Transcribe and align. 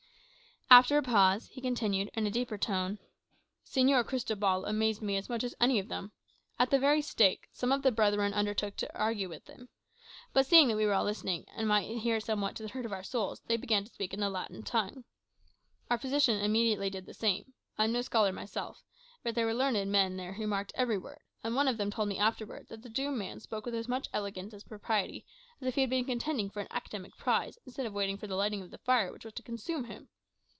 After 0.73 0.97
a 0.97 1.03
pause, 1.03 1.47
he 1.51 1.59
continued, 1.59 2.09
in 2.13 2.25
a 2.25 2.31
deeper 2.31 2.57
tone, 2.57 2.97
"Señor 3.65 4.07
Cristobal 4.07 4.65
amazed 4.65 5.01
me 5.01 5.17
as 5.17 5.27
much 5.27 5.43
as 5.43 5.53
any 5.59 5.79
of 5.79 5.89
them. 5.89 6.13
At 6.57 6.69
the 6.71 6.79
very 6.79 7.01
stake, 7.01 7.49
some 7.51 7.73
of 7.73 7.81
the 7.81 7.91
Brethren 7.91 8.33
undertook 8.33 8.77
to 8.77 8.97
argue 8.97 9.27
with 9.27 9.47
him. 9.47 9.67
But 10.31 10.45
seeing 10.45 10.69
that 10.69 10.77
we 10.77 10.85
were 10.85 10.93
all 10.93 11.03
listening, 11.03 11.43
and 11.49 11.67
might 11.67 11.97
hear 11.97 12.21
somewhat 12.21 12.55
to 12.55 12.63
the 12.63 12.69
hurt 12.69 12.85
of 12.85 12.93
our 12.93 13.03
souls, 13.03 13.41
they 13.47 13.57
began 13.57 13.83
to 13.83 13.91
speak 13.91 14.13
in 14.13 14.21
the 14.21 14.29
Latin 14.29 14.63
tongue. 14.63 15.03
Our 15.89 15.97
physician 15.97 16.39
immediately 16.39 16.89
did 16.89 17.05
the 17.05 17.13
same. 17.13 17.51
I 17.77 17.83
am 17.83 17.91
no 17.91 18.01
scholar 18.01 18.31
myself; 18.31 18.81
but 19.23 19.35
there 19.35 19.45
were 19.47 19.53
learned 19.53 19.91
men 19.91 20.15
there 20.15 20.31
who 20.31 20.47
marked 20.47 20.71
every 20.75 20.97
word, 20.97 21.19
and 21.43 21.53
one 21.53 21.67
of 21.67 21.75
them 21.75 21.91
told 21.91 22.07
me 22.07 22.17
afterwards 22.17 22.69
that 22.69 22.81
the 22.81 22.89
doomed 22.89 23.17
man 23.17 23.41
spoke 23.41 23.65
with 23.65 23.75
as 23.75 23.89
much 23.89 24.07
elegance 24.13 24.53
and 24.53 24.65
propriety 24.65 25.25
as 25.59 25.67
if 25.67 25.75
he 25.75 25.81
had 25.81 25.89
been 25.89 26.05
contending 26.05 26.49
for 26.49 26.61
an 26.61 26.69
academic 26.71 27.17
prize, 27.17 27.59
instead 27.65 27.85
of 27.85 27.91
waiting 27.91 28.17
for 28.17 28.27
the 28.27 28.37
lighting 28.37 28.61
of 28.61 28.71
the 28.71 28.77
fire 28.77 29.11
which 29.11 29.25
was 29.25 29.33
to 29.33 29.43
consume 29.43 29.83
him. 29.83 30.07